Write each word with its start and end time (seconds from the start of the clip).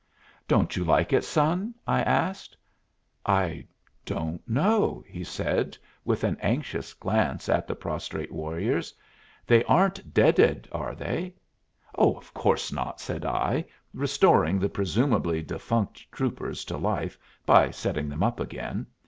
"Don't 0.47 0.75
you 0.75 0.83
like 0.83 1.13
it, 1.13 1.23
son?" 1.23 1.75
I 1.85 2.01
asked. 2.01 2.57
"I 3.23 3.67
don't 4.03 4.41
know," 4.49 5.03
he 5.07 5.23
said, 5.23 5.77
with 6.03 6.23
an 6.23 6.37
anxious 6.41 6.95
glance 6.95 7.47
at 7.47 7.67
the 7.67 7.75
prostrate 7.75 8.31
warriors. 8.31 8.95
"They 9.45 9.63
aren't 9.65 10.11
deaded, 10.11 10.67
are 10.71 10.95
they?" 10.95 11.35
"Of 11.93 12.33
course 12.33 12.71
not," 12.71 12.99
said 12.99 13.23
I, 13.25 13.63
restoring 13.93 14.57
the 14.57 14.69
presumably 14.69 15.43
defunct 15.43 16.11
troopers 16.11 16.65
to 16.65 16.77
life 16.77 17.15
by 17.45 17.69
setting 17.69 18.09
them 18.09 18.23
up 18.23 18.39
again. 18.39 18.87